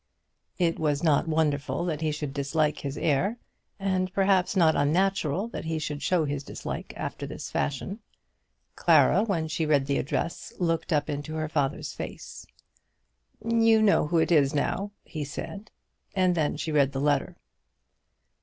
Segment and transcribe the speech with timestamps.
[0.57, 3.37] It was not wonderful that he should dislike his heir;
[3.79, 7.99] and, perhaps, not unnatural that he should show his dislike after this fashion.
[8.75, 12.47] Clara, when she read the address, looked up into her father's face.
[13.45, 15.69] "You know who it is now," he said.
[16.15, 17.35] And then she read the letter.